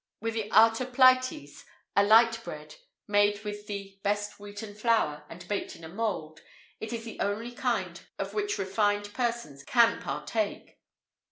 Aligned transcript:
[IV 0.19 0.33
71] 0.33 0.33
With 0.33 0.33
the 0.33 0.55
artoplites, 0.57 1.63
a 1.95 2.03
light 2.03 2.43
bread, 2.43 2.75
made 3.07 3.43
with 3.43 3.67
the 3.67 3.99
best 4.01 4.39
wheaten 4.39 4.73
flour, 4.73 5.25
and 5.29 5.47
baked 5.47 5.75
in 5.75 5.83
a 5.83 5.87
mould, 5.89 6.41
it 6.79 6.91
is 6.91 7.05
the 7.05 7.19
only 7.19 7.51
kind 7.51 8.01
of 8.17 8.33
which 8.33 8.57
refined 8.57 9.13
persons 9.13 9.63
can 9.63 10.01
partake. 10.01 10.79